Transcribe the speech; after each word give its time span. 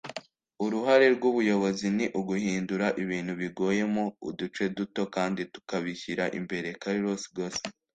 uruhare 0.65 1.05
rw'ubuyobozi 1.15 1.85
ni 1.97 2.05
uguhindura 2.19 2.87
ibintu 3.03 3.33
bigoye 3.41 3.83
mo 3.93 4.05
uduce 4.29 4.63
duto 4.77 5.01
kandi 5.15 5.41
tukabishyira 5.53 6.25
imbere.- 6.39 6.69
carlos 6.83 7.23
ghosn 7.35 7.63